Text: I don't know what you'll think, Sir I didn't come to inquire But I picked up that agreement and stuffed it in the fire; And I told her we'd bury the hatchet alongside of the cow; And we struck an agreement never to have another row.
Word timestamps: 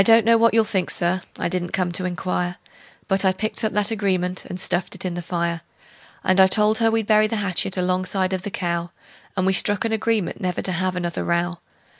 I 0.01 0.03
don't 0.03 0.25
know 0.25 0.35
what 0.35 0.55
you'll 0.55 0.63
think, 0.63 0.89
Sir 0.89 1.21
I 1.37 1.47
didn't 1.47 1.73
come 1.73 1.91
to 1.91 2.05
inquire 2.05 2.57
But 3.07 3.23
I 3.23 3.31
picked 3.31 3.63
up 3.63 3.73
that 3.73 3.91
agreement 3.91 4.45
and 4.45 4.59
stuffed 4.59 4.95
it 4.95 5.05
in 5.05 5.13
the 5.13 5.21
fire; 5.21 5.61
And 6.23 6.39
I 6.39 6.47
told 6.47 6.79
her 6.79 6.89
we'd 6.89 7.05
bury 7.05 7.27
the 7.27 7.35
hatchet 7.35 7.77
alongside 7.77 8.33
of 8.33 8.41
the 8.41 8.49
cow; 8.49 8.89
And 9.37 9.45
we 9.45 9.53
struck 9.53 9.85
an 9.85 9.91
agreement 9.91 10.41
never 10.41 10.63
to 10.63 10.71
have 10.71 10.95
another 10.95 11.23
row. 11.23 11.59